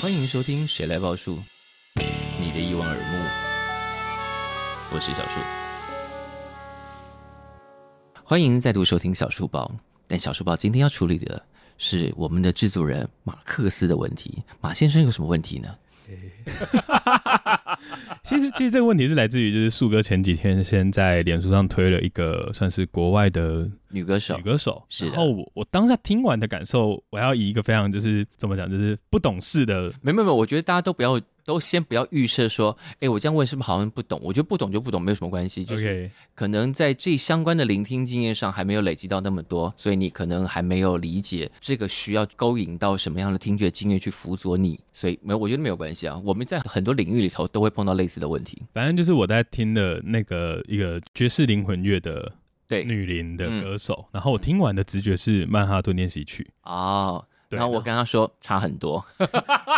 [0.00, 1.36] 欢迎收听《谁来报数》，
[2.38, 3.00] 你的一望而目，
[4.92, 5.40] 我是小树。
[8.22, 9.70] 欢迎再度收听小树报，
[10.06, 11.42] 但小树报今天要处理的
[11.78, 14.42] 是我们的制作人马克思的问题。
[14.60, 15.74] 马先生有什么问题呢？
[18.24, 24.82] 其实，其实这个问题是来自于，就是树哥前几天先在脸书上推了一个算是国外的女歌手，女歌手。
[24.88, 25.06] 是。
[25.06, 29.92] 然后我我当下听完的感受，我要以一个非常就是怎么讲，就是不懂事的。
[30.00, 31.20] 没没没，我觉得大家都不要。
[31.44, 34.18] 都先不要预设说，哎，我这样问是不是好像不懂？
[34.22, 35.64] 我觉得不懂就不懂，没有什么关系。
[35.64, 44.80] 就是可能在这相关的聆听经验上还没有累积到那么多，所以你可能还没有理解这个需要勾引到什么样的听觉经验去辅佐你。
[44.92, 46.18] 所以没有，我觉得没有关系啊。
[46.24, 48.62] 我们在很多领域里头都会碰到类似的问题。
[48.72, 52.32] 反正就是我在听的那个一个爵士灵魂乐的
[52.66, 57.22] 对女伶的歌手，然后我听完的直觉是曼哈顿练习曲哦。
[57.50, 59.04] 然后我跟他说差很多，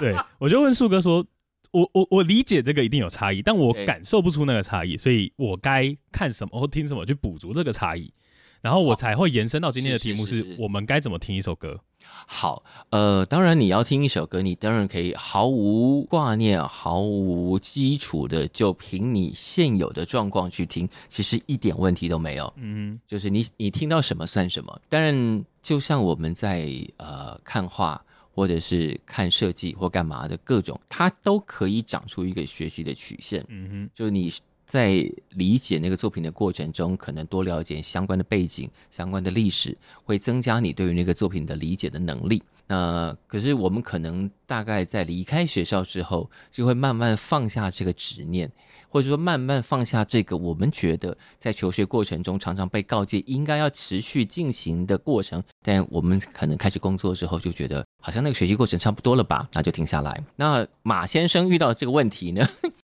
[0.00, 1.24] 对，我就问树哥说。
[1.72, 8.12] 我我我理解这个一定有差异，但我感受不出那个差异，所以我该看什么或听什么去补足这个差异，
[8.60, 11.80] 然后我才会延伸到今天的题目是我们该怎么听一首歌。
[12.26, 22.52] 好，呃，当然你要听一首歌，你当然可以毫无挂念、毫无基础的就凭你现有的状况去听，其实一点问题都没有。
[22.56, 24.80] 嗯，就是你你听到什么算什么。
[24.88, 28.04] 当然，就像我们在呃看画。
[28.32, 33.44] 或者是看设计或干嘛的各种，它都可以长出一个学习的曲线。
[33.48, 34.32] 嗯哼，就你
[34.72, 42.42] 在理解那个作品的过程中，可能多了解相关的背景、相关的历史，会增加你对于那个作品的理解的能力。
[42.66, 48.50] 那可是我们可能大概在离开学校之后，就会慢慢放下这个执念。
[48.88, 60.22] 或者说慢慢放下这个，我们觉得在求学过程中常常被告诫应该要持续进行的过程，但我们可能开始工作之后就觉得好像那个学习过程差不多了吧，那就停下来。
[60.36, 62.46] 那马先生遇到这个问题呢，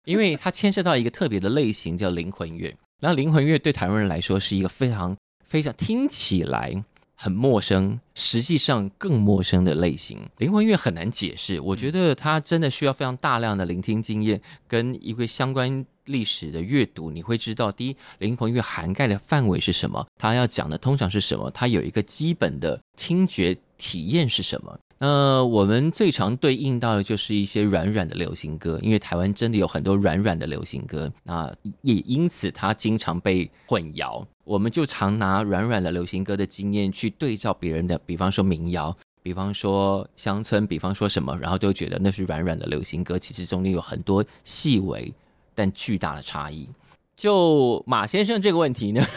[0.06, 6.82] 因为它牵涉到一个特别的类型叫灵魂乐，然后灵魂乐对台湾人来说是一个非常非常听起来
[7.16, 10.18] 很陌生，实际上更陌生的类型。
[10.38, 24.78] 灵魂乐很难解释，我觉得它真的需要非常大量的聆听经验跟一个相关历史的阅读，你会知道，第一，灵魂乐涵盖的范围是什么，它要讲的通常是什么，它有一个基本的听觉体验是什么。
[24.98, 31.52] 那我们最常对应到的就是一些软软的流行歌，因为台湾真的有很多软软的流行歌，那
[31.82, 34.24] 也因此它经常被混淆。
[34.44, 45.12] 我们就常拿软软的流行歌的经验去对照别人的，比方说民谣，比方说乡村，比方说什么，然后就觉得那是软软的流行歌，其实中间有很多细微
[45.54, 46.66] 但巨大的差异。
[47.16, 49.02] 就马先生这个问题呢？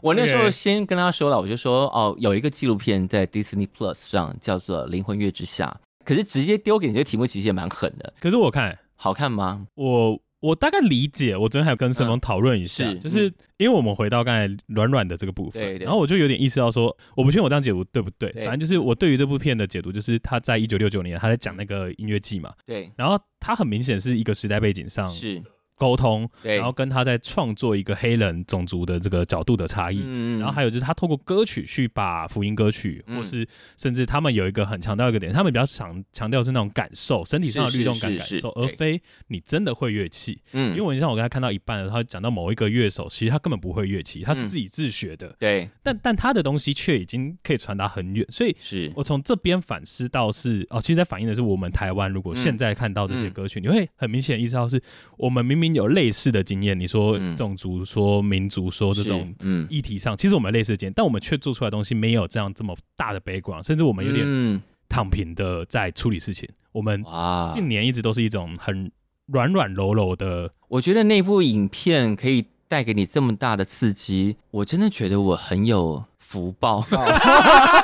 [0.00, 5.74] 我那时候先跟他说了，我就说哦，有一个纪录片在 Disney Plus 上叫做《灵魂月之下》，
[6.04, 8.12] 可是直接丢给你这个题目其实也蛮狠的。
[8.20, 9.66] 可是我看好看吗？
[9.76, 11.34] 我我大概理解。
[11.34, 18.30] 我昨天还有跟盛峰讨论一下，嗯、是就是因为我们回到刚才软软的这个部分，然后我就有点意识到说，我不确定我这样解读对不对。
[18.32, 25.42] 对，反正就是我对于这部片的解读，就是他在一九六九年他在讲那个音乐季嘛，对，然后他很明显是一个时代背景上是。
[25.84, 33.46] 沟通，然后跟他在创作一个黑人种族的这个角度的差异，嗯、然后还有就是他透过歌曲去把福音歌曲，嗯、或是
[33.76, 40.40] 甚至他们有一个很强调一个点，他们比较强强调是那种感受，身体上的律动感感受，而非你真的会乐器。
[40.52, 45.36] 嗯，因为你像我刚才看到一半他讲到某一个乐手，其实他根本不会乐器，他是自己自学的。
[45.38, 54.82] 对、嗯，但但他的东西却已经可以传达很远，所以是我从这边反思到是哦，其实在反映的是我们台湾，如果现在看到这些歌曲，嗯、你会很明显意识到是
[55.18, 55.73] 我们明明。
[55.74, 59.34] 有类似的经验，你说种族、嗯、说民族、说这种
[59.68, 66.48] 议题上，嗯、其实我们类似的经验，但我们却做出来的东西没有这样这么大的 background，甚至我们有点躺平的在处理事情。
[66.50, 67.04] 嗯、我们
[67.52, 68.90] 近年一直都是一种很
[69.26, 70.50] 软软柔柔的。
[70.68, 76.84] 我觉得那部影片可以带给你这么大的刺激，我真的觉得我很有福报。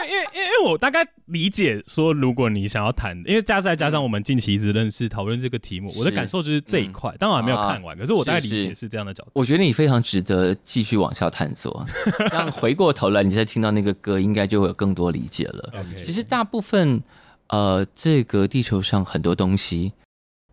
[0.00, 9.30] 没有，因为因为我大概理解说，如果你想要谈，因为加再加上我们近期一直认识讨论这个题目，我的感受就是这一块，当然还没有看完，可是我大概理解是这样的角度。
[9.34, 11.86] 我觉得你非常值得继续往下探索，
[12.30, 15.72] 这样回过头来，你再听到那个歌，应该就会有更多理解了。
[16.02, 17.02] 其实大部分，
[17.48, 19.92] 呃，这个地球上很多东西，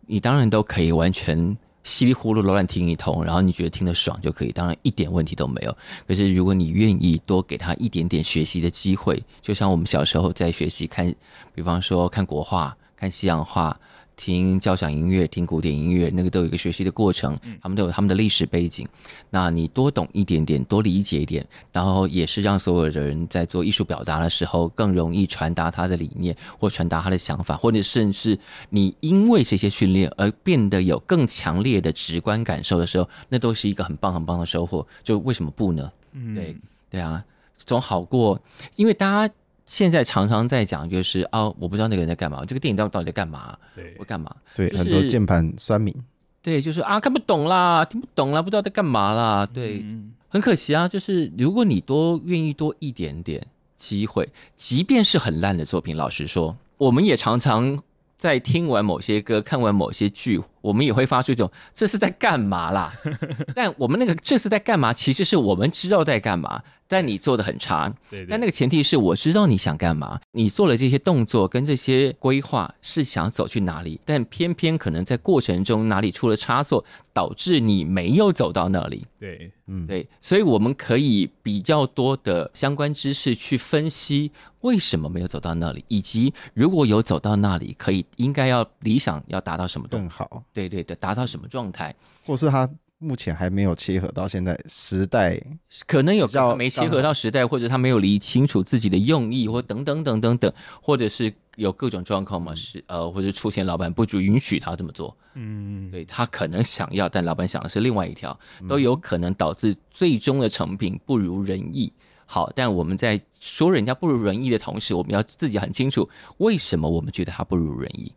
[0.06, 1.56] 你当然都可以完全。
[1.88, 5.74] 稀里糊涂乱听一通，然后你觉得听得爽就可以，当然一点问题都没有。
[6.06, 11.12] 可是如果你愿意多给他一点点学习的机会，就像我们小时候在学习看，
[11.54, 13.74] 比方说看国画、看西洋画，
[14.18, 18.86] 听交响音乐、听古典音乐，那个都有一个学习的过程，他们都有他们的历史背景。
[19.30, 28.36] 那你多懂一点点，多理解一点，然后也是让所有的人在做艺术表达的时候更容易传达他的理念，或传达他的想法，或者甚至
[28.68, 34.84] 你因为这些训练而变得有更强烈的直观感受的时候，那都是一个很棒很棒的收获。
[35.04, 35.92] 就为什么不呢？
[36.12, 36.56] 嗯，对
[36.90, 37.24] 对啊，
[37.56, 38.38] 总好过，
[38.74, 39.32] 因为大家。
[39.68, 43.54] 现在常常在讲，就是哦，我不知道那个人在干嘛，这个电影到到底在干嘛？
[43.76, 44.34] 对，我干嘛？
[44.56, 45.94] 对，就是、很多键盘酸民。
[46.40, 49.44] 对，就是啊，看不懂啦，听不懂啦，不知道在干嘛啦。
[49.44, 54.26] 对，嗯、很可惜啊，就是如果你多愿意多一点点机会，
[54.56, 57.78] 即便是很烂的作品，老实说，我们也常常
[58.16, 62.92] 在听完某些歌、看完某些剧，我们也会发出一种这是在干嘛啦？
[63.54, 64.92] 但我们那个这是在干嘛？
[64.92, 66.62] 其实是我们知道在干嘛。
[66.90, 76.82] 但你做的很差，对对，但那个前提是我知道你想干嘛，你做了这些动作跟这些规划是想走去哪里，但偏偏可能在过程中哪里出了差错，
[77.12, 79.06] 导致你没有走到那里。
[79.20, 90.42] 对，嗯，对，所以我们可以比较多的相关知识去分析为什么没有走到那里，以及如果有走到那里，可以应该要理想要达到什么更好？
[90.58, 91.94] 对对对，达到什么状态，
[92.26, 92.68] 或是他。
[93.00, 95.40] 目前还没有切合到现在时代，
[95.86, 100.52] 可能有较没切合到时代，或者他没有理清楚自己的用意，或等等等等等，
[100.82, 111.92] 或者是有各种状况嘛，是呃，或者出现老板不允许他这么做，嗯，对他可能想要，但老板想的是另外一条，都有可能导致最终的成品不如人意。
[112.26, 118.12] 好，但我们在说人家不如人意的同时，我们要自己很清楚为什么我们觉得他不如人意。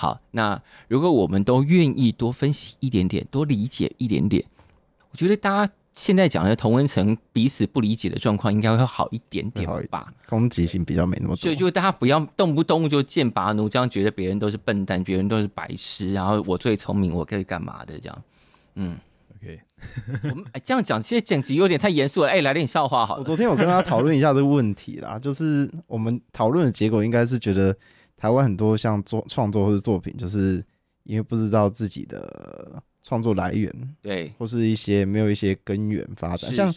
[0.00, 0.58] 好，那
[0.88, 4.42] 如果我们都愿意多分析一点点，多理解一点点，
[5.10, 10.10] 我觉得大家现在讲的同文层彼此不理解的状况，应该会好一点点吧？
[10.26, 18.22] 攻击性比较没那么多，就就大家不要动不动就剑拔弩张，觉得别人都是笨蛋，别人都是白痴，然后我最聪明，我可以干嘛的这样？
[18.76, 18.96] 嗯
[19.36, 19.60] ，OK，
[20.30, 22.28] 我们哎这样讲，其实简直有点太严肃了。
[22.30, 23.20] 哎，来点笑话好了。
[23.20, 27.76] 我昨天我跟他讨论一下这个问题啦，就是我们讨论的结果应该是觉得。
[28.20, 30.62] 台湾很多像作创作或者作品，就是
[31.04, 33.72] 因为不知道自己的创作来源，
[34.02, 36.72] 对，或是一些没有一些根源发展，像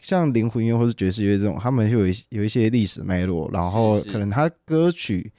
[0.00, 5.32] 像灵魂乐或是爵士乐这种，他们就有一有一些历史脉络，然后可能他歌曲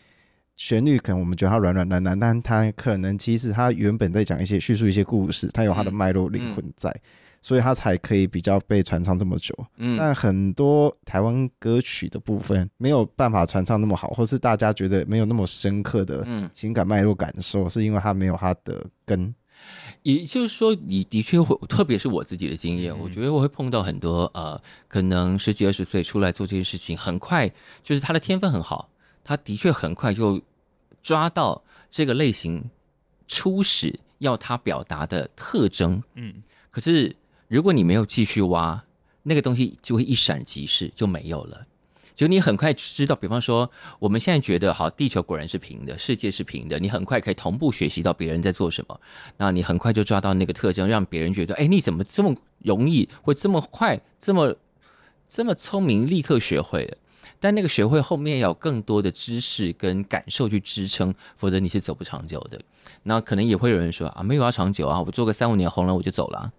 [0.55, 6.89] 旋律可能我们觉得它软软烂烂，但它可能其实它原本在讲一些叙述一些故事，它有它的脉络灵魂在。
[6.89, 7.09] 嗯嗯
[7.41, 19.33] 所以它才可以比较被传唱这么久，嗯，但很多台湾歌曲的部分没有办法传唱那么好，或是大家觉得没有那么深刻的情感脉络感受，是因为它没有它的根。
[20.03, 27.49] 也就是说，你的确会，特别是我自己的经验，我觉得我会碰到很多呃，可能十几二十岁出来做这件事情，很快
[27.81, 28.89] 就是他的天分很好，
[29.23, 30.41] 他的确很快就
[31.01, 32.69] 抓到这个类型
[33.27, 37.15] 初始要他表达的特征，嗯，可是。
[37.49, 38.83] 如果你没有继续挖，
[39.23, 41.65] 那个东西就会一闪即逝，就没有了。
[42.15, 49.01] 就你很快知道，比方说我们现在觉得好，地球果然是平的，世界是平的，你很快可以同步学习到别人在做什么，
[49.37, 54.55] 那你很快就抓到那个特征，让别人觉得，哎，你怎么这么容易，会这么快，这么
[55.27, 56.97] 这么聪明，立刻学会了。
[57.39, 62.61] 但那个学会后面要有更多的知识跟感受去支撑，否则你是走不长久的。
[63.03, 66.51] 那可能也会有人说啊，没有要长久啊，我做个三五年红了我就走了。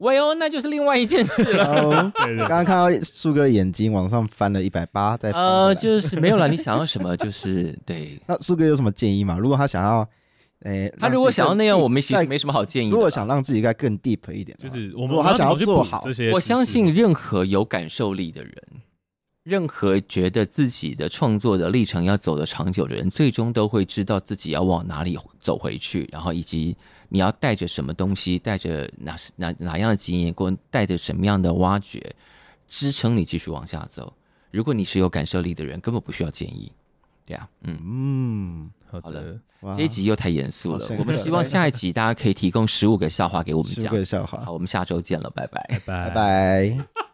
[0.00, 2.10] 喂哦，那就是另外一件事了。
[2.16, 6.48] 刚刚看到树哥的眼睛往上翻了一百八，再呃，就是没有了。
[6.48, 7.14] 你想要什么？
[7.18, 8.18] 就是对。
[8.26, 9.36] 那树哥有什么建议吗？
[9.38, 10.08] 如果他想要，
[10.64, 12.88] 诶，他如果想要那样，我们其实没什么好建议。
[12.88, 18.54] 如果想让自己再更 deep 一点，就是如果他想要做好这些，我相信任何有感受力的人，
[19.44, 26.74] 任何觉得自己的创作的历程要走得长久的人，最终都会知道自己要往哪里走回去，然后以及。
[27.10, 32.00] 你要带着什么东西，带着哪哪哪样的经验，或带着什么样的挖掘，
[32.66, 34.10] 支撑你继续往下走。
[34.50, 36.72] 如果你是有感受力的人，根本不需要建议，
[37.26, 37.78] 对啊，嗯。
[37.82, 39.38] 嗯，好的，
[39.76, 47.09] 这一集又太严肃了，我们希望下一集大家可以提供十五个笑话给我们讲，十五个笑话，好，我们下周见了，拜拜，拜拜。